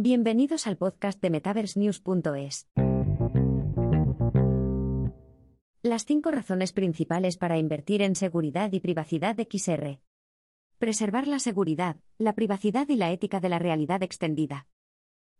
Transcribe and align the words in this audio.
Bienvenidos 0.00 0.68
al 0.68 0.76
podcast 0.76 1.20
de 1.20 1.28
MetaverseNews.es. 1.28 2.68
Las 5.82 6.04
cinco 6.04 6.30
razones 6.30 6.72
principales 6.72 7.36
para 7.36 7.58
invertir 7.58 8.02
en 8.02 8.14
seguridad 8.14 8.70
y 8.70 8.78
privacidad 8.78 9.36
XR. 9.36 9.98
Preservar 10.78 11.26
la 11.26 11.40
seguridad, 11.40 11.96
la 12.16 12.36
privacidad 12.36 12.88
y 12.88 12.94
la 12.94 13.10
ética 13.10 13.40
de 13.40 13.48
la 13.48 13.58
realidad 13.58 14.04
extendida. 14.04 14.68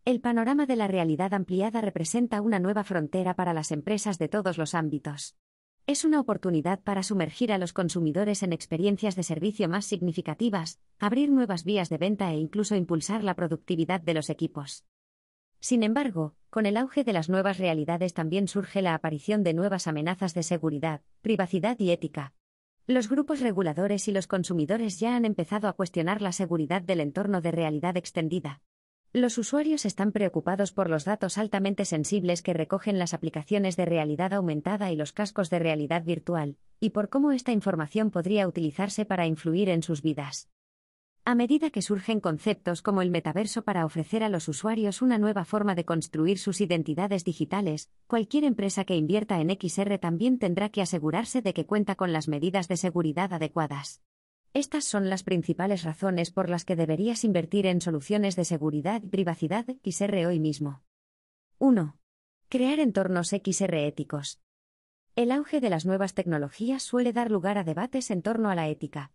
El 0.04 0.20
panorama 0.20 0.66
de 0.66 0.74
la 0.74 0.88
realidad 0.88 1.34
ampliada 1.34 1.80
representa 1.80 2.40
una 2.40 2.58
nueva 2.58 2.82
frontera 2.82 3.36
para 3.36 3.54
las 3.54 3.70
empresas 3.70 4.18
de 4.18 4.26
todos 4.26 4.58
los 4.58 4.74
ámbitos. 4.74 5.36
Es 5.88 6.04
una 6.04 6.20
oportunidad 6.20 6.80
para 6.80 7.02
sumergir 7.02 7.50
a 7.50 7.56
los 7.56 7.72
consumidores 7.72 8.42
en 8.42 8.52
experiencias 8.52 9.16
de 9.16 9.22
servicio 9.22 9.70
más 9.70 9.86
significativas, 9.86 10.78
abrir 10.98 11.30
nuevas 11.30 11.64
vías 11.64 11.88
de 11.88 11.96
venta 11.96 12.30
e 12.30 12.36
incluso 12.36 12.76
impulsar 12.76 13.24
la 13.24 13.32
productividad 13.32 13.98
de 14.02 14.12
los 14.12 14.28
equipos. 14.28 14.84
Sin 15.60 15.82
embargo, 15.82 16.34
con 16.50 16.66
el 16.66 16.76
auge 16.76 17.04
de 17.04 17.14
las 17.14 17.30
nuevas 17.30 17.56
realidades 17.56 18.12
también 18.12 18.48
surge 18.48 18.82
la 18.82 18.92
aparición 18.92 19.42
de 19.42 19.54
nuevas 19.54 19.86
amenazas 19.86 20.34
de 20.34 20.42
seguridad, 20.42 21.00
privacidad 21.22 21.78
y 21.80 21.90
ética. 21.90 22.34
Los 22.86 23.08
grupos 23.08 23.40
reguladores 23.40 24.08
y 24.08 24.12
los 24.12 24.26
consumidores 24.26 25.00
ya 25.00 25.16
han 25.16 25.24
empezado 25.24 25.68
a 25.68 25.72
cuestionar 25.72 26.20
la 26.20 26.32
seguridad 26.32 26.82
del 26.82 27.00
entorno 27.00 27.40
de 27.40 27.50
realidad 27.50 27.96
extendida. 27.96 28.60
Los 29.14 29.38
usuarios 29.38 29.86
están 29.86 30.12
preocupados 30.12 30.72
por 30.72 30.90
los 30.90 31.06
datos 31.06 31.38
altamente 31.38 31.86
sensibles 31.86 32.42
que 32.42 32.52
recogen 32.52 32.98
las 32.98 33.14
aplicaciones 33.14 33.74
de 33.74 33.86
realidad 33.86 34.34
aumentada 34.34 34.92
y 34.92 34.96
los 34.96 35.12
cascos 35.12 35.48
de 35.48 35.58
realidad 35.58 36.04
virtual, 36.04 36.58
y 36.78 36.90
por 36.90 37.08
cómo 37.08 37.32
esta 37.32 37.52
información 37.52 38.10
podría 38.10 38.46
utilizarse 38.46 39.06
para 39.06 39.26
influir 39.26 39.70
en 39.70 39.82
sus 39.82 40.02
vidas. 40.02 40.50
A 41.24 41.34
medida 41.34 41.70
que 41.70 41.80
surgen 41.80 42.20
conceptos 42.20 42.82
como 42.82 43.00
el 43.00 43.10
metaverso 43.10 43.62
para 43.62 43.86
ofrecer 43.86 44.22
a 44.22 44.28
los 44.28 44.46
usuarios 44.46 45.00
una 45.00 45.16
nueva 45.16 45.46
forma 45.46 45.74
de 45.74 45.86
construir 45.86 46.38
sus 46.38 46.60
identidades 46.60 47.24
digitales, 47.24 47.90
cualquier 48.08 48.44
empresa 48.44 48.84
que 48.84 48.96
invierta 48.96 49.40
en 49.40 49.48
XR 49.58 49.98
también 49.98 50.38
tendrá 50.38 50.68
que 50.68 50.82
asegurarse 50.82 51.40
de 51.40 51.54
que 51.54 51.64
cuenta 51.64 51.94
con 51.94 52.12
las 52.12 52.28
medidas 52.28 52.68
de 52.68 52.76
seguridad 52.76 53.32
adecuadas. 53.32 54.02
Estas 54.54 54.84
son 54.84 55.10
las 55.10 55.22
principales 55.22 55.84
razones 55.84 56.30
por 56.30 56.48
las 56.48 56.64
que 56.64 56.74
deberías 56.74 57.22
invertir 57.24 57.66
en 57.66 57.80
soluciones 57.80 58.34
de 58.34 58.44
seguridad 58.44 59.02
y 59.02 59.08
privacidad 59.08 59.66
XR 59.84 60.26
hoy 60.26 60.40
mismo. 60.40 60.82
1. 61.58 61.96
Crear 62.48 62.80
entornos 62.80 63.28
XR 63.28 63.74
éticos. 63.86 64.40
El 65.16 65.32
auge 65.32 65.60
de 65.60 65.68
las 65.68 65.84
nuevas 65.84 66.14
tecnologías 66.14 66.82
suele 66.82 67.12
dar 67.12 67.30
lugar 67.30 67.58
a 67.58 67.64
debates 67.64 68.10
en 68.10 68.22
torno 68.22 68.50
a 68.50 68.54
la 68.54 68.68
ética. 68.68 69.12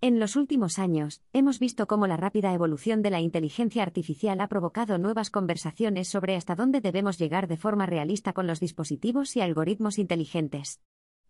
En 0.00 0.20
los 0.20 0.36
últimos 0.36 0.78
años, 0.78 1.22
hemos 1.32 1.58
visto 1.58 1.86
cómo 1.86 2.06
la 2.06 2.18
rápida 2.18 2.52
evolución 2.52 3.00
de 3.00 3.08
la 3.08 3.20
inteligencia 3.20 3.82
artificial 3.82 4.38
ha 4.40 4.48
provocado 4.48 4.98
nuevas 4.98 5.30
conversaciones 5.30 6.08
sobre 6.08 6.36
hasta 6.36 6.56
dónde 6.56 6.82
debemos 6.82 7.18
llegar 7.18 7.48
de 7.48 7.56
forma 7.56 7.86
realista 7.86 8.34
con 8.34 8.46
los 8.46 8.60
dispositivos 8.60 9.34
y 9.36 9.40
algoritmos 9.40 9.98
inteligentes. 9.98 10.80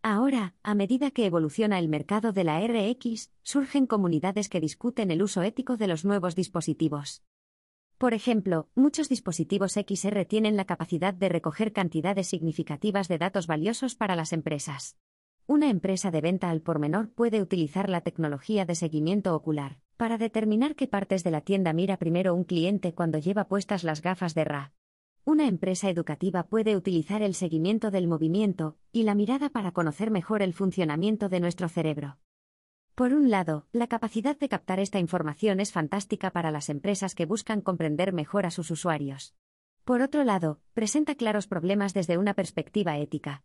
Ahora, 0.06 0.54
a 0.62 0.74
medida 0.74 1.10
que 1.12 1.24
evoluciona 1.24 1.78
el 1.78 1.88
mercado 1.88 2.34
de 2.34 2.44
la 2.44 2.60
RX, 2.60 3.30
surgen 3.42 3.86
comunidades 3.86 4.50
que 4.50 4.60
discuten 4.60 5.10
el 5.10 5.22
uso 5.22 5.42
ético 5.42 5.78
de 5.78 5.86
los 5.86 6.04
nuevos 6.04 6.34
dispositivos. 6.34 7.22
Por 7.96 8.12
ejemplo, 8.12 8.68
muchos 8.74 9.08
dispositivos 9.08 9.72
XR 9.72 10.26
tienen 10.26 10.58
la 10.58 10.66
capacidad 10.66 11.14
de 11.14 11.30
recoger 11.30 11.72
cantidades 11.72 12.26
significativas 12.26 13.08
de 13.08 13.16
datos 13.16 13.46
valiosos 13.46 13.94
para 13.94 14.14
las 14.14 14.34
empresas. 14.34 14.98
Una 15.46 15.70
empresa 15.70 16.10
de 16.10 16.20
venta 16.20 16.50
al 16.50 16.60
por 16.60 16.80
menor 16.80 17.08
puede 17.08 17.40
utilizar 17.40 17.88
la 17.88 18.02
tecnología 18.02 18.66
de 18.66 18.74
seguimiento 18.74 19.34
ocular 19.34 19.78
para 19.96 20.18
determinar 20.18 20.74
qué 20.76 20.86
partes 20.86 21.24
de 21.24 21.30
la 21.30 21.40
tienda 21.40 21.72
mira 21.72 21.96
primero 21.96 22.34
un 22.34 22.44
cliente 22.44 22.92
cuando 22.92 23.16
lleva 23.16 23.48
puestas 23.48 23.84
las 23.84 24.02
gafas 24.02 24.34
de 24.34 24.44
RA. 24.44 24.74
Una 25.26 25.48
empresa 25.48 25.88
educativa 25.88 26.42
puede 26.42 26.76
utilizar 26.76 27.22
el 27.22 27.34
seguimiento 27.34 27.90
del 27.90 28.06
movimiento 28.06 28.76
y 28.92 29.04
la 29.04 29.14
mirada 29.14 29.48
para 29.48 29.72
conocer 29.72 30.10
mejor 30.10 30.42
el 30.42 30.52
funcionamiento 30.52 31.30
de 31.30 31.40
nuestro 31.40 31.70
cerebro. 31.70 32.18
Por 32.94 33.14
un 33.14 33.30
lado, 33.30 33.66
la 33.72 33.86
capacidad 33.86 34.38
de 34.38 34.50
captar 34.50 34.80
esta 34.80 34.98
información 34.98 35.60
es 35.60 35.72
fantástica 35.72 36.30
para 36.30 36.50
las 36.50 36.68
empresas 36.68 37.14
que 37.14 37.24
buscan 37.24 37.62
comprender 37.62 38.12
mejor 38.12 38.44
a 38.44 38.50
sus 38.50 38.70
usuarios. 38.70 39.34
Por 39.84 40.02
otro 40.02 40.24
lado, 40.24 40.60
presenta 40.74 41.14
claros 41.14 41.46
problemas 41.46 41.94
desde 41.94 42.18
una 42.18 42.34
perspectiva 42.34 42.98
ética. 42.98 43.44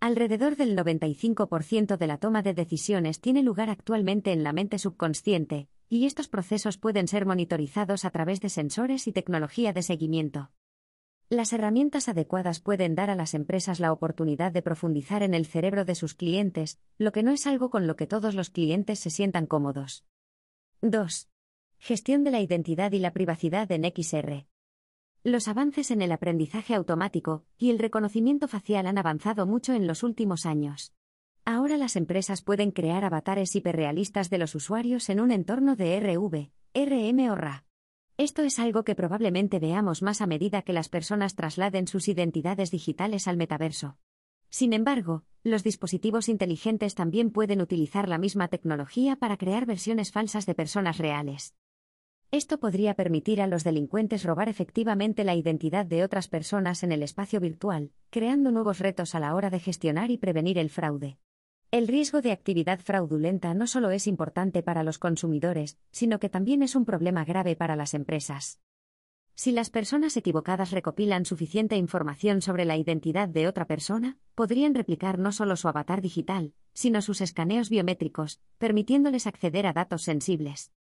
Alrededor 0.00 0.56
del 0.56 0.74
95% 0.78 1.98
de 1.98 2.06
la 2.06 2.16
toma 2.16 2.40
de 2.40 2.54
decisiones 2.54 3.20
tiene 3.20 3.42
lugar 3.42 3.68
actualmente 3.68 4.32
en 4.32 4.44
la 4.44 4.54
mente 4.54 4.78
subconsciente, 4.78 5.68
y 5.90 6.06
estos 6.06 6.28
procesos 6.28 6.78
pueden 6.78 7.06
ser 7.06 7.26
monitorizados 7.26 8.06
a 8.06 8.10
través 8.10 8.40
de 8.40 8.48
sensores 8.48 9.06
y 9.06 9.12
tecnología 9.12 9.74
de 9.74 9.82
seguimiento. 9.82 10.50
Las 11.30 11.52
herramientas 11.52 12.08
adecuadas 12.08 12.58
pueden 12.58 12.94
dar 12.94 13.10
a 13.10 13.14
las 13.14 13.34
empresas 13.34 13.80
la 13.80 13.92
oportunidad 13.92 14.50
de 14.50 14.62
profundizar 14.62 15.22
en 15.22 15.34
el 15.34 15.44
cerebro 15.44 15.84
de 15.84 15.94
sus 15.94 16.14
clientes, 16.14 16.80
lo 16.96 17.12
que 17.12 17.22
no 17.22 17.32
es 17.32 17.46
algo 17.46 17.68
con 17.68 17.86
lo 17.86 17.96
que 17.96 18.06
todos 18.06 18.34
los 18.34 18.48
clientes 18.48 18.98
se 18.98 19.10
sientan 19.10 19.44
cómodos. 19.44 20.06
2. 20.80 21.28
Gestión 21.80 22.24
de 22.24 22.30
la 22.30 22.40
identidad 22.40 22.92
y 22.92 22.98
la 22.98 23.12
privacidad 23.12 23.70
en 23.72 23.84
XR. 23.84 24.46
Los 25.22 25.48
avances 25.48 25.90
en 25.90 26.00
el 26.00 26.12
aprendizaje 26.12 26.74
automático 26.74 27.44
y 27.58 27.68
el 27.68 27.78
reconocimiento 27.78 28.48
facial 28.48 28.86
han 28.86 28.96
avanzado 28.96 29.44
mucho 29.44 29.74
en 29.74 29.86
los 29.86 30.02
últimos 30.02 30.46
años. 30.46 30.94
Ahora 31.44 31.76
las 31.76 31.96
empresas 31.96 32.40
pueden 32.40 32.70
crear 32.70 33.04
avatares 33.04 33.54
hiperrealistas 33.54 34.30
de 34.30 34.38
los 34.38 34.54
usuarios 34.54 35.10
en 35.10 35.20
un 35.20 35.30
entorno 35.30 35.76
de 35.76 36.00
RV, 36.00 36.50
RM 36.72 37.30
o 37.30 37.34
RA. 37.34 37.67
Esto 38.20 38.42
es 38.42 38.58
algo 38.58 38.82
que 38.82 38.96
probablemente 38.96 39.60
veamos 39.60 40.02
más 40.02 40.20
a 40.20 40.26
medida 40.26 40.62
que 40.62 40.72
las 40.72 40.88
personas 40.88 41.36
trasladen 41.36 41.86
sus 41.86 42.08
identidades 42.08 42.72
digitales 42.72 43.28
al 43.28 43.36
metaverso. 43.36 43.96
Sin 44.50 44.72
embargo, 44.72 45.22
los 45.44 45.62
dispositivos 45.62 46.28
inteligentes 46.28 46.96
también 46.96 47.30
pueden 47.30 47.60
utilizar 47.60 48.08
la 48.08 48.18
misma 48.18 48.48
tecnología 48.48 49.14
para 49.14 49.36
crear 49.36 49.66
versiones 49.66 50.10
falsas 50.10 50.46
de 50.46 50.56
personas 50.56 50.98
reales. 50.98 51.54
Esto 52.32 52.58
podría 52.58 52.94
permitir 52.94 53.40
a 53.40 53.46
los 53.46 53.62
delincuentes 53.62 54.24
robar 54.24 54.48
efectivamente 54.48 55.22
la 55.22 55.36
identidad 55.36 55.86
de 55.86 56.02
otras 56.02 56.26
personas 56.26 56.82
en 56.82 56.90
el 56.90 57.04
espacio 57.04 57.38
virtual, 57.38 57.92
creando 58.10 58.50
nuevos 58.50 58.80
retos 58.80 59.14
a 59.14 59.20
la 59.20 59.32
hora 59.36 59.48
de 59.48 59.60
gestionar 59.60 60.10
y 60.10 60.18
prevenir 60.18 60.58
el 60.58 60.70
fraude. 60.70 61.18
El 61.70 61.86
riesgo 61.86 62.22
de 62.22 62.32
actividad 62.32 62.80
fraudulenta 62.80 63.52
no 63.52 63.66
solo 63.66 63.90
es 63.90 64.06
importante 64.06 64.62
para 64.62 64.82
los 64.82 64.98
consumidores, 64.98 65.76
sino 65.90 66.18
que 66.18 66.30
también 66.30 66.62
es 66.62 66.74
un 66.74 66.86
problema 66.86 67.26
grave 67.26 67.56
para 67.56 67.76
las 67.76 67.92
empresas. 67.92 68.58
Si 69.34 69.52
las 69.52 69.68
personas 69.68 70.16
equivocadas 70.16 70.70
recopilan 70.70 71.26
suficiente 71.26 71.76
información 71.76 72.40
sobre 72.40 72.64
la 72.64 72.78
identidad 72.78 73.28
de 73.28 73.46
otra 73.46 73.66
persona, 73.66 74.16
podrían 74.34 74.74
replicar 74.74 75.18
no 75.18 75.30
solo 75.30 75.56
su 75.56 75.68
avatar 75.68 76.00
digital, 76.00 76.54
sino 76.72 77.02
sus 77.02 77.20
escaneos 77.20 77.68
biométricos, 77.68 78.40
permitiéndoles 78.56 79.26
acceder 79.26 79.66
a 79.66 79.74
datos 79.74 80.02
sensibles. 80.02 80.72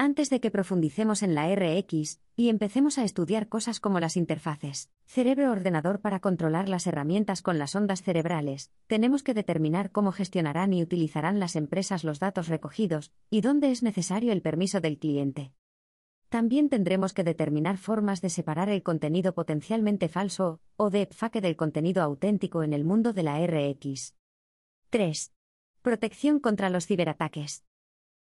Antes 0.00 0.30
de 0.30 0.40
que 0.40 0.52
profundicemos 0.52 1.24
en 1.24 1.34
la 1.34 1.52
RX 1.52 2.20
y 2.36 2.50
empecemos 2.50 2.98
a 2.98 3.04
estudiar 3.04 3.48
cosas 3.48 3.80
como 3.80 3.98
las 3.98 4.16
interfaces, 4.16 4.90
cerebro-ordenador 5.06 6.00
para 6.00 6.20
controlar 6.20 6.68
las 6.68 6.86
herramientas 6.86 7.42
con 7.42 7.58
las 7.58 7.74
ondas 7.74 8.02
cerebrales, 8.02 8.70
tenemos 8.86 9.24
que 9.24 9.34
determinar 9.34 9.90
cómo 9.90 10.12
gestionarán 10.12 10.72
y 10.72 10.84
utilizarán 10.84 11.40
las 11.40 11.56
empresas 11.56 12.04
los 12.04 12.20
datos 12.20 12.46
recogidos 12.46 13.10
y 13.28 13.40
dónde 13.40 13.72
es 13.72 13.82
necesario 13.82 14.30
el 14.30 14.40
permiso 14.40 14.80
del 14.80 15.00
cliente. 15.00 15.52
También 16.28 16.68
tendremos 16.68 17.12
que 17.12 17.24
determinar 17.24 17.76
formas 17.76 18.20
de 18.20 18.30
separar 18.30 18.68
el 18.68 18.84
contenido 18.84 19.34
potencialmente 19.34 20.08
falso 20.08 20.60
o 20.76 20.90
deepfake 20.90 21.40
del 21.40 21.56
contenido 21.56 22.04
auténtico 22.04 22.62
en 22.62 22.72
el 22.72 22.84
mundo 22.84 23.12
de 23.12 23.24
la 23.24 23.44
RX. 23.44 24.14
3. 24.90 25.32
Protección 25.82 26.38
contra 26.38 26.70
los 26.70 26.86
ciberataques. 26.86 27.64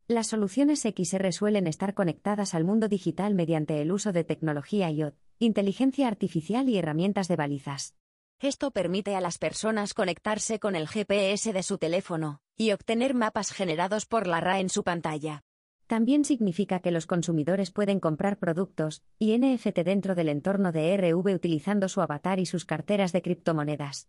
Las 0.08 0.28
soluciones 0.28 0.82
XR 0.82 1.32
suelen 1.32 1.66
estar 1.66 1.92
conectadas 1.92 2.54
al 2.54 2.62
mundo 2.62 2.86
digital 2.86 3.34
mediante 3.34 3.82
el 3.82 3.90
uso 3.90 4.12
de 4.12 4.22
tecnología 4.22 4.88
IoT, 4.88 5.16
inteligencia 5.40 6.06
artificial 6.06 6.68
y 6.68 6.78
herramientas 6.78 7.26
de 7.26 7.34
balizas. 7.34 7.96
Esto 8.38 8.70
permite 8.70 9.16
a 9.16 9.20
las 9.20 9.38
personas 9.38 9.94
conectarse 9.94 10.60
con 10.60 10.76
el 10.76 10.86
GPS 10.86 11.52
de 11.52 11.62
su 11.64 11.78
teléfono 11.78 12.40
y 12.56 12.70
obtener 12.70 13.14
mapas 13.14 13.50
generados 13.50 14.06
por 14.06 14.28
la 14.28 14.40
RA 14.40 14.60
en 14.60 14.68
su 14.68 14.84
pantalla. 14.84 15.42
También 15.88 16.24
significa 16.24 16.78
que 16.78 16.92
los 16.92 17.06
consumidores 17.06 17.72
pueden 17.72 17.98
comprar 17.98 18.38
productos 18.38 19.02
y 19.18 19.36
NFT 19.36 19.78
dentro 19.80 20.14
del 20.14 20.28
entorno 20.28 20.70
de 20.70 20.96
RV 20.96 21.34
utilizando 21.34 21.88
su 21.88 22.00
avatar 22.00 22.38
y 22.38 22.46
sus 22.46 22.64
carteras 22.64 23.12
de 23.12 23.22
criptomonedas. 23.22 24.08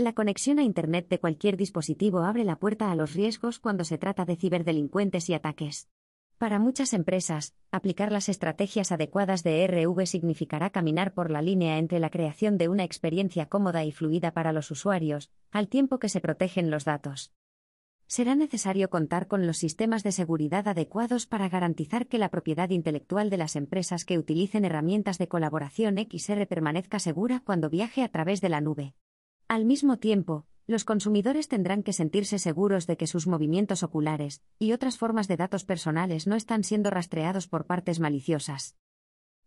La 0.00 0.12
conexión 0.12 0.60
a 0.60 0.62
Internet 0.62 1.08
de 1.08 1.18
cualquier 1.18 1.56
dispositivo 1.56 2.20
abre 2.20 2.44
la 2.44 2.60
puerta 2.60 2.92
a 2.92 2.94
los 2.94 3.14
riesgos 3.14 3.58
cuando 3.58 3.82
se 3.82 3.98
trata 3.98 4.24
de 4.24 4.36
ciberdelincuentes 4.36 5.28
y 5.28 5.34
ataques. 5.34 5.88
Para 6.38 6.60
muchas 6.60 6.92
empresas, 6.92 7.56
aplicar 7.72 8.12
las 8.12 8.28
estrategias 8.28 8.92
adecuadas 8.92 9.42
de 9.42 9.66
RV 9.66 10.06
significará 10.06 10.70
caminar 10.70 11.14
por 11.14 11.32
la 11.32 11.42
línea 11.42 11.78
entre 11.78 11.98
la 11.98 12.10
creación 12.10 12.58
de 12.58 12.68
una 12.68 12.84
experiencia 12.84 13.46
cómoda 13.46 13.84
y 13.84 13.90
fluida 13.90 14.30
para 14.30 14.52
los 14.52 14.70
usuarios, 14.70 15.32
al 15.50 15.66
tiempo 15.66 15.98
que 15.98 16.08
se 16.08 16.20
protegen 16.20 16.70
los 16.70 16.84
datos. 16.84 17.32
será 18.06 18.36
necesario 18.36 18.90
contar 18.90 19.26
con 19.26 19.48
los 19.48 19.58
sistemas 19.58 20.04
de 20.04 20.12
seguridad 20.12 20.68
adecuados 20.68 21.26
para 21.26 21.48
garantizar 21.48 22.06
que 22.06 22.18
la 22.18 22.28
propiedad 22.28 22.70
intelectual 22.70 23.30
de 23.30 23.36
las 23.36 23.56
empresas 23.56 24.04
que 24.04 24.16
utilicen 24.16 24.64
herramientas 24.64 25.18
de 25.18 25.26
colaboración 25.26 25.96
XR 25.98 26.46
permanezca 26.46 27.00
segura 27.00 27.42
cuando 27.44 27.68
viaje 27.68 28.04
a 28.04 28.08
través 28.08 28.40
de 28.40 28.48
la 28.48 28.60
nube. 28.60 28.94
Al 29.48 29.64
mismo 29.64 29.96
tiempo, 29.96 30.44
los 30.66 30.84
consumidores 30.84 31.48
tendrán 31.48 31.82
que 31.82 31.94
sentirse 31.94 32.38
seguros 32.38 32.86
de 32.86 32.98
que 32.98 33.06
sus 33.06 33.26
movimientos 33.26 33.82
oculares 33.82 34.42
y 34.58 34.72
otras 34.72 34.98
formas 34.98 35.26
de 35.26 35.38
datos 35.38 35.64
personales 35.64 36.26
no 36.26 36.36
están 36.36 36.64
siendo 36.64 36.90
rastreados 36.90 37.48
por 37.48 37.64
partes 37.64 37.98
maliciosas. 37.98 38.76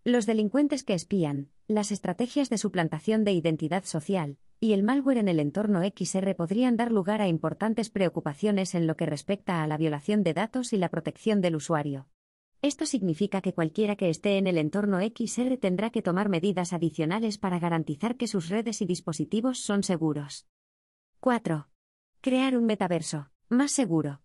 Los 0.03 0.25
delincuentes 0.25 0.83
que 0.83 0.95
espían, 0.95 1.49
las 1.67 1.91
estrategias 1.91 2.49
de 2.49 2.57
suplantación 2.57 3.23
de 3.23 3.33
identidad 3.33 3.83
social, 3.83 4.39
y 4.59 4.73
el 4.73 4.81
malware 4.81 5.19
en 5.19 5.27
el 5.27 5.39
entorno 5.39 5.81
XR 5.83 6.35
podrían 6.35 6.77
dar 6.77 6.91
lugar 6.91 7.21
a 7.21 7.27
importantes 7.27 7.91
preocupaciones 7.91 8.73
en 8.73 8.87
lo 8.87 8.97
que 8.97 9.05
respecta 9.05 9.61
a 9.61 9.67
la 9.67 9.77
violación 9.77 10.23
de 10.23 10.33
datos 10.33 10.73
y 10.73 10.77
la 10.77 10.89
protección 10.89 11.41
del 11.41 11.55
usuario. 11.55 12.07
Esto 12.63 12.85
significa 12.85 13.41
que 13.41 13.53
cualquiera 13.53 13.95
que 13.95 14.09
esté 14.09 14.37
en 14.37 14.45
el 14.45 14.59
entorno 14.59 14.99
XR 14.99 15.57
tendrá 15.57 15.89
que 15.89 16.03
tomar 16.03 16.29
medidas 16.29 16.73
adicionales 16.73 17.39
para 17.39 17.57
garantizar 17.57 18.17
que 18.17 18.27
sus 18.27 18.49
redes 18.49 18.83
y 18.83 18.85
dispositivos 18.85 19.59
son 19.59 19.81
seguros. 19.81 20.45
4. 21.21 21.67
Crear 22.21 22.55
un 22.55 22.65
metaverso, 22.65 23.31
más 23.49 23.71
seguro. 23.71 24.21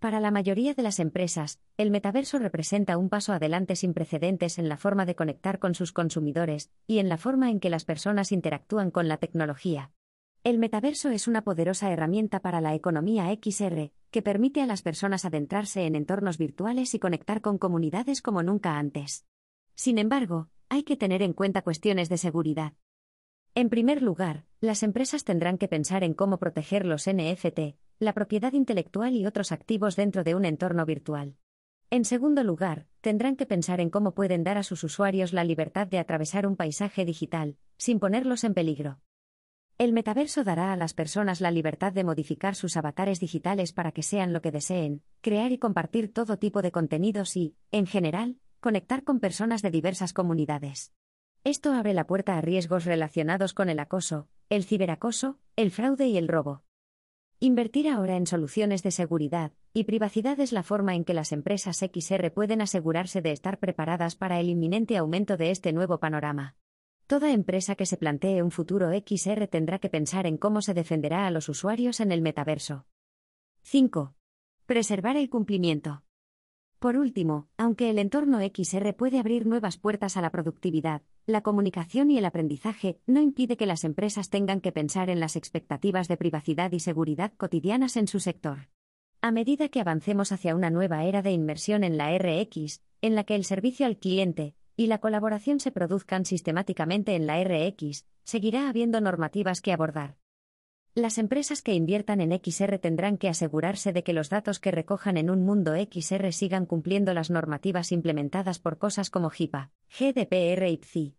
Para 0.00 0.18
la 0.18 0.32
mayoría 0.32 0.74
de 0.74 0.82
las 0.82 0.98
empresas, 0.98 1.60
el 1.76 1.92
metaverso 1.92 2.40
representa 2.40 2.98
un 2.98 3.08
paso 3.08 3.32
adelante 3.32 3.76
sin 3.76 3.94
precedentes 3.94 4.58
en 4.58 4.68
la 4.68 4.76
forma 4.76 5.06
de 5.06 5.14
conectar 5.14 5.60
con 5.60 5.76
sus 5.76 5.92
consumidores 5.92 6.72
y 6.88 6.98
en 6.98 7.08
la 7.08 7.16
forma 7.16 7.48
en 7.48 7.60
que 7.60 7.70
las 7.70 7.84
personas 7.84 8.32
interactúan 8.32 8.90
con 8.90 9.06
la 9.06 9.18
tecnología. 9.18 9.92
El 10.42 10.58
metaverso 10.58 11.10
es 11.10 11.28
una 11.28 11.44
poderosa 11.44 11.92
herramienta 11.92 12.40
para 12.40 12.60
la 12.60 12.74
economía 12.74 13.32
XR, 13.32 13.92
que 14.12 14.22
permite 14.22 14.60
a 14.60 14.66
las 14.66 14.82
personas 14.82 15.24
adentrarse 15.24 15.86
en 15.86 15.96
entornos 15.96 16.36
virtuales 16.36 16.94
y 16.94 16.98
conectar 16.98 17.40
con 17.40 17.56
comunidades 17.56 18.20
como 18.20 18.42
nunca 18.42 18.78
antes. 18.78 19.26
Sin 19.74 19.96
embargo, 19.98 20.50
hay 20.68 20.84
que 20.84 20.98
tener 20.98 21.22
en 21.22 21.32
cuenta 21.32 21.62
cuestiones 21.62 22.10
de 22.10 22.18
seguridad. 22.18 22.74
En 23.54 23.70
primer 23.70 24.02
lugar, 24.02 24.44
las 24.60 24.82
empresas 24.82 25.24
tendrán 25.24 25.56
que 25.56 25.66
pensar 25.66 26.04
en 26.04 26.12
cómo 26.12 26.38
proteger 26.38 26.84
los 26.84 27.08
NFT, 27.10 27.76
la 27.98 28.12
propiedad 28.12 28.52
intelectual 28.52 29.14
y 29.14 29.26
otros 29.26 29.50
activos 29.50 29.96
dentro 29.96 30.24
de 30.24 30.34
un 30.34 30.44
entorno 30.44 30.84
virtual. 30.84 31.36
En 31.88 32.04
segundo 32.04 32.44
lugar, 32.44 32.86
tendrán 33.00 33.36
que 33.36 33.46
pensar 33.46 33.80
en 33.80 33.88
cómo 33.88 34.14
pueden 34.14 34.44
dar 34.44 34.58
a 34.58 34.62
sus 34.62 34.84
usuarios 34.84 35.32
la 35.32 35.44
libertad 35.44 35.86
de 35.86 35.98
atravesar 35.98 36.46
un 36.46 36.56
paisaje 36.56 37.06
digital, 37.06 37.56
sin 37.78 37.98
ponerlos 37.98 38.44
en 38.44 38.52
peligro. 38.52 39.00
El 39.82 39.92
metaverso 39.92 40.44
dará 40.44 40.72
a 40.72 40.76
las 40.76 40.94
personas 40.94 41.40
la 41.40 41.50
libertad 41.50 41.92
de 41.92 42.04
modificar 42.04 42.54
sus 42.54 42.76
avatares 42.76 43.18
digitales 43.18 43.72
para 43.72 43.90
que 43.90 44.04
sean 44.04 44.32
lo 44.32 44.40
que 44.40 44.52
deseen, 44.52 45.02
crear 45.22 45.50
y 45.50 45.58
compartir 45.58 46.12
todo 46.12 46.38
tipo 46.38 46.62
de 46.62 46.70
contenidos 46.70 47.36
y, 47.36 47.56
en 47.72 47.86
general, 47.86 48.38
conectar 48.60 49.02
con 49.02 49.18
personas 49.18 49.60
de 49.60 49.72
diversas 49.72 50.12
comunidades. 50.12 50.92
Esto 51.42 51.72
abre 51.72 51.94
la 51.94 52.06
puerta 52.06 52.38
a 52.38 52.40
riesgos 52.40 52.84
relacionados 52.84 53.54
con 53.54 53.68
el 53.68 53.80
acoso, 53.80 54.28
el 54.50 54.62
ciberacoso, 54.62 55.40
el 55.56 55.72
fraude 55.72 56.06
y 56.06 56.16
el 56.16 56.28
robo. 56.28 56.62
Invertir 57.40 57.88
ahora 57.88 58.16
en 58.16 58.28
soluciones 58.28 58.84
de 58.84 58.92
seguridad 58.92 59.50
y 59.74 59.82
privacidad 59.82 60.38
es 60.38 60.52
la 60.52 60.62
forma 60.62 60.94
en 60.94 61.04
que 61.04 61.12
las 61.12 61.32
empresas 61.32 61.78
XR 61.78 62.30
pueden 62.30 62.60
asegurarse 62.60 63.20
de 63.20 63.32
estar 63.32 63.58
preparadas 63.58 64.14
para 64.14 64.38
el 64.38 64.48
inminente 64.48 64.96
aumento 64.96 65.36
de 65.36 65.50
este 65.50 65.72
nuevo 65.72 65.98
panorama. 65.98 66.54
Toda 67.12 67.30
empresa 67.30 67.74
que 67.74 67.84
se 67.84 67.98
plantee 67.98 68.42
un 68.42 68.50
futuro 68.50 68.88
XR 68.90 69.46
tendrá 69.46 69.78
que 69.78 69.90
pensar 69.90 70.26
en 70.26 70.38
cómo 70.38 70.62
se 70.62 70.72
defenderá 70.72 71.26
a 71.26 71.30
los 71.30 71.50
usuarios 71.50 72.00
en 72.00 72.10
el 72.10 72.22
metaverso. 72.22 72.86
5. 73.60 74.14
Preservar 74.64 75.18
el 75.18 75.28
cumplimiento. 75.28 76.04
Por 76.78 76.96
último, 76.96 77.50
aunque 77.58 77.90
el 77.90 77.98
entorno 77.98 78.38
XR 78.40 78.94
puede 78.94 79.18
abrir 79.18 79.46
nuevas 79.46 79.76
puertas 79.76 80.16
a 80.16 80.22
la 80.22 80.30
productividad, 80.30 81.02
la 81.26 81.42
comunicación 81.42 82.10
y 82.10 82.16
el 82.16 82.24
aprendizaje 82.24 82.98
no 83.06 83.20
impide 83.20 83.58
que 83.58 83.66
las 83.66 83.84
empresas 83.84 84.30
tengan 84.30 84.62
que 84.62 84.72
pensar 84.72 85.10
en 85.10 85.20
las 85.20 85.36
expectativas 85.36 86.08
de 86.08 86.16
privacidad 86.16 86.72
y 86.72 86.80
seguridad 86.80 87.34
cotidianas 87.36 87.98
en 87.98 88.08
su 88.08 88.20
sector. 88.20 88.70
A 89.20 89.32
medida 89.32 89.68
que 89.68 89.80
avancemos 89.80 90.32
hacia 90.32 90.56
una 90.56 90.70
nueva 90.70 91.04
era 91.04 91.20
de 91.20 91.32
inmersión 91.32 91.84
en 91.84 91.98
la 91.98 92.16
RX, 92.16 92.80
en 93.02 93.14
la 93.16 93.24
que 93.24 93.34
el 93.34 93.44
servicio 93.44 93.84
al 93.84 93.98
cliente 93.98 94.54
y 94.76 94.86
la 94.86 94.98
colaboración 94.98 95.60
se 95.60 95.70
produzcan 95.70 96.24
sistemáticamente 96.24 97.14
en 97.14 97.26
la 97.26 97.42
RX, 97.42 98.06
seguirá 98.24 98.68
habiendo 98.68 99.00
normativas 99.00 99.60
que 99.60 99.72
abordar. 99.72 100.16
Las 100.94 101.16
empresas 101.16 101.62
que 101.62 101.72
inviertan 101.72 102.20
en 102.20 102.38
XR 102.38 102.78
tendrán 102.78 103.16
que 103.16 103.30
asegurarse 103.30 103.94
de 103.94 104.02
que 104.02 104.12
los 104.12 104.28
datos 104.28 104.60
que 104.60 104.70
recojan 104.70 105.16
en 105.16 105.30
un 105.30 105.42
mundo 105.42 105.72
XR 105.74 106.32
sigan 106.32 106.66
cumpliendo 106.66 107.14
las 107.14 107.30
normativas 107.30 107.92
implementadas 107.92 108.58
por 108.58 108.76
cosas 108.76 109.08
como 109.08 109.30
HIPAA, 109.30 109.70
GDPR 109.88 110.68
y 110.68 110.76
PCI. 110.76 111.16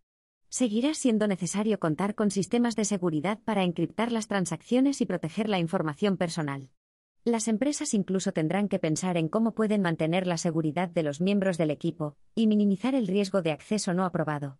Seguirá 0.50 0.94
siendo 0.94 1.28
necesario 1.28 1.80
contar 1.80 2.14
con 2.14 2.30
sistemas 2.30 2.76
de 2.76 2.86
seguridad 2.86 3.40
para 3.44 3.64
encriptar 3.64 4.12
las 4.12 4.28
transacciones 4.28 5.02
y 5.02 5.08
proteger 5.08 5.50
la 5.50 5.58
información 5.58 6.18
personal. 6.18 6.70
Las 7.26 7.48
empresas 7.48 7.94
incluso 7.94 8.34
tendrán 8.34 8.68
que 8.68 8.80
pensar 8.80 9.16
en 9.16 9.30
cómo 9.30 9.54
pueden 9.54 9.82
mantener 9.82 10.28
la 10.28 10.38
seguridad 10.38 10.90
de 10.90 11.04
los 11.04 11.22
miembros 11.22 11.58
del 11.58 11.72
equipo 11.72 12.18
y 12.36 12.48
minimizar 12.48 12.96
el 12.96 13.08
riesgo 13.08 13.42
de 13.42 13.54
acceso 13.54 13.94
no 13.94 14.04
aprobado. 14.04 14.60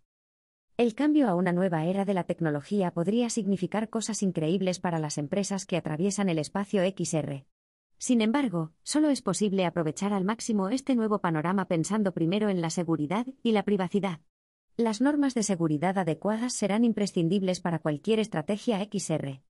El 0.78 0.94
cambio 0.94 1.28
a 1.28 1.34
una 1.34 1.52
nueva 1.52 1.84
era 1.84 2.06
de 2.06 2.14
la 2.14 2.24
tecnología 2.24 2.90
podría 2.90 3.28
significar 3.28 3.90
cosas 3.90 4.22
increíbles 4.22 4.80
para 4.80 4.98
las 4.98 5.18
empresas 5.18 5.66
que 5.66 5.76
atraviesan 5.76 6.30
el 6.30 6.38
espacio 6.38 6.82
XR. 6.82 7.44
Sin 7.98 8.22
embargo, 8.22 8.72
solo 8.82 9.10
es 9.10 9.20
posible 9.20 9.66
aprovechar 9.66 10.14
al 10.14 10.24
máximo 10.24 10.70
este 10.70 10.94
nuevo 10.94 11.20
panorama 11.20 11.68
pensando 11.68 12.12
primero 12.12 12.48
en 12.48 12.62
la 12.62 12.70
seguridad 12.70 13.26
y 13.42 13.52
la 13.52 13.64
privacidad. 13.64 14.20
Las 14.78 15.02
normas 15.02 15.34
de 15.34 15.42
seguridad 15.42 15.98
adecuadas 15.98 16.54
serán 16.54 16.84
imprescindibles 16.84 17.60
para 17.60 17.78
cualquier 17.78 18.20
estrategia 18.20 18.80
XR. 18.82 19.42